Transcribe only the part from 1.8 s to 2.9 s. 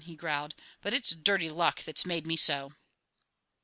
that's made me so!"